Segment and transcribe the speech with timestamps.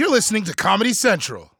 [0.00, 1.50] You're listening to Comedy Central.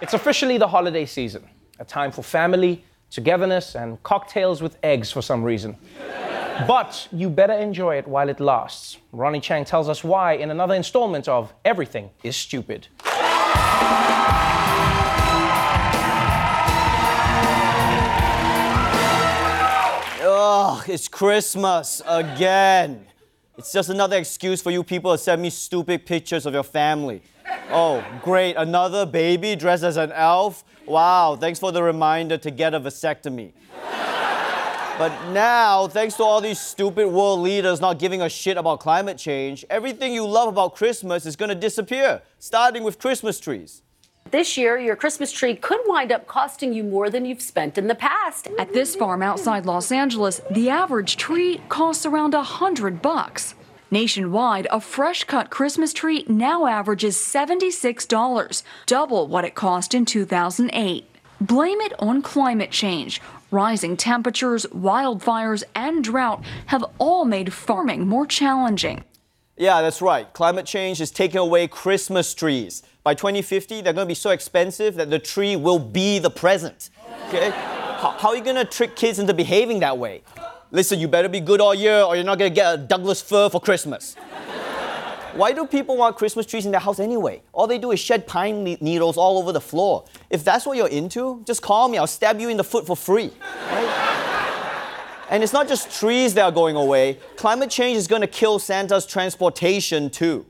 [0.00, 5.22] It's officially the holiday season, a time for family, togetherness, and cocktails with eggs for
[5.22, 5.76] some reason.
[6.66, 8.98] But you better enjoy it while it lasts.
[9.12, 12.88] Ronny Chieng tells us why in another installment of Everything is Stupid.
[20.24, 23.06] Ugh, it's Christmas again.
[23.58, 27.20] It's just another excuse for you people to send me stupid pictures of your family.
[27.70, 30.64] Oh, great, another baby dressed as an elf?
[30.86, 33.52] Wow, thanks for the reminder to get a vasectomy.
[34.98, 39.18] But now, thanks to all these stupid world leaders not giving a shit about climate
[39.18, 43.82] change, everything you love about Christmas is gonna disappear, starting with Christmas trees.
[44.30, 47.86] This year, your Christmas tree could wind up costing you more than you've spent in
[47.86, 48.48] the past.
[48.58, 53.54] At this farm outside Los Angeles, the average tree costs around a hundred bucks.
[53.90, 61.04] Nationwide, a fresh cut Christmas tree now averages $76, double what it cost in 2008.
[61.42, 63.20] Blame it on climate change.
[63.50, 69.04] Rising temperatures, wildfires, and drought have all made farming more challenging.
[69.58, 70.32] Yeah, that's right.
[70.32, 72.82] Climate change is taking away Christmas trees.
[73.04, 76.90] By 2050, they're going to be so expensive that the tree will be the present.
[77.28, 77.50] Okay?
[77.50, 80.22] how, how are you going to trick kids into behaving that way?
[80.70, 83.20] Listen, you better be good all year or you're not going to get a Douglas
[83.20, 84.14] fir for Christmas.
[85.34, 87.42] Why do people want Christmas trees in their house anyway?
[87.52, 90.04] All they do is shed pine ne- needles all over the floor.
[90.28, 91.98] If that's what you're into, just call me.
[91.98, 93.30] I'll stab you in the foot for free.
[93.70, 94.08] Right?
[95.30, 97.18] and it's not just trees that are going away.
[97.36, 100.44] Climate change is going to kill Santa's transportation too.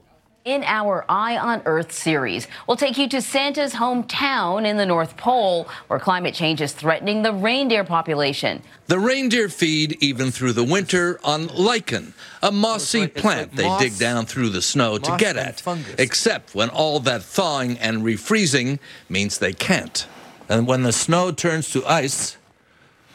[0.45, 5.17] In our Eye on Earth series, we'll take you to Santa's hometown in the North
[5.17, 8.61] Pole, where climate change is threatening the reindeer population.
[8.89, 13.63] The reindeer feed even through the winter on lichen, a mossy like- plant like they
[13.63, 15.61] moss- dig down through the snow to get at.
[15.61, 15.95] fungus.
[15.97, 20.07] Except when all that thawing and refreezing means they can't.
[20.49, 22.37] And when the snow turns to ice,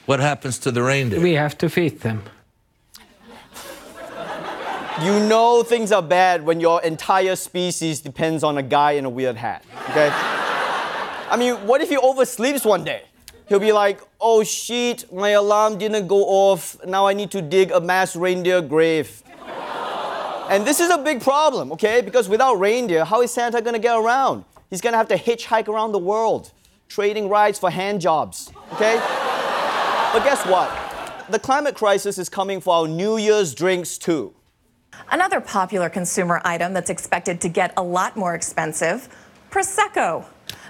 [0.05, 1.19] what happens to the reindeer?
[1.19, 2.23] We have to feed them.
[5.01, 9.09] You know things are bad when your entire species depends on a guy in a
[9.09, 10.09] weird hat, okay?
[10.11, 13.03] I mean, what if he oversleeps one day?
[13.47, 16.83] He'll be like, oh shit, my alarm didn't go off.
[16.83, 19.21] Now I need to dig a mass reindeer grave.
[20.49, 22.01] And this is a big problem, okay?
[22.01, 24.45] Because without reindeer, how is Santa gonna get around?
[24.71, 26.51] He's gonna have to hitchhike around the world,
[26.87, 28.95] trading rides for hand jobs, okay?
[30.11, 30.71] but guess what?
[31.29, 34.33] The climate crisis is coming for our New Year's drinks too.
[35.09, 39.09] Another popular consumer item that's expected to get a lot more expensive
[39.49, 40.25] Prosecco.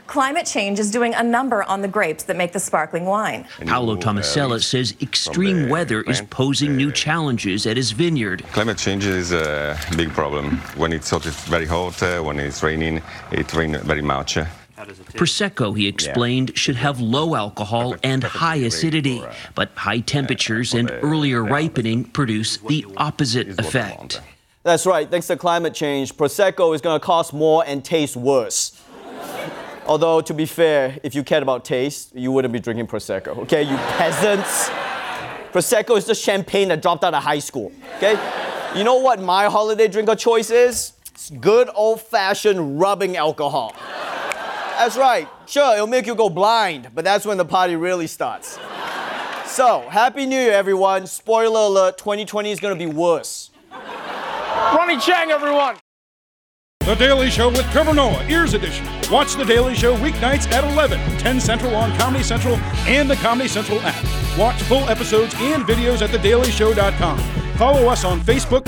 [0.05, 3.45] Climate change is doing a number on the grapes that make the sparkling wine.
[3.65, 8.41] Paolo Tomasella says extreme weather is posing new challenges at his vineyard.
[8.53, 10.59] Climate change is a big problem.
[10.77, 12.01] When it's hot, it's very hot.
[12.01, 13.01] Uh, when it's raining,
[13.31, 14.37] it rains very much.
[14.77, 20.91] Prosecco, he explained, should have low alcohol and high acidity, uh, but high temperatures and
[21.01, 24.21] earlier ripening produce the opposite effect.
[24.63, 25.09] That's right.
[25.09, 28.79] Thanks to climate change, Prosecco is going to cost more and taste worse.
[29.87, 33.63] Although, to be fair, if you cared about taste, you wouldn't be drinking Prosecco, okay?
[33.63, 34.69] You peasants.
[35.53, 38.19] Prosecco is just champagne that dropped out of high school, okay?
[38.75, 40.93] You know what my holiday drink of choice is?
[41.13, 43.73] It's good old fashioned rubbing alcohol.
[44.77, 45.27] That's right.
[45.47, 48.59] Sure, it'll make you go blind, but that's when the party really starts.
[49.45, 51.07] So, Happy New Year, everyone.
[51.07, 53.49] Spoiler alert 2020 is going to be worse.
[53.71, 55.77] Ronny Chieng, everyone!
[56.81, 58.85] The Daily Show with Trevor Noah, Ears Edition.
[59.11, 62.55] Watch The Daily Show weeknights at 11, 10 Central on Comedy Central
[62.85, 64.37] and the Comedy Central app.
[64.37, 67.17] Watch full episodes and videos at thedailyshow.com.
[67.57, 68.67] Follow us on Facebook,